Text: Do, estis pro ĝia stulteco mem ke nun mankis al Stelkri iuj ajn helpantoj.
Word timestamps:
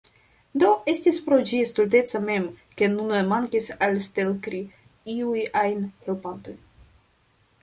Do, 0.61 0.69
estis 0.93 1.19
pro 1.25 1.37
ĝia 1.49 1.67
stulteco 1.71 2.21
mem 2.29 2.47
ke 2.81 2.89
nun 2.95 3.13
mankis 3.35 3.69
al 3.89 3.95
Stelkri 4.07 4.63
iuj 5.19 5.47
ajn 5.67 5.87
helpantoj. 6.09 6.57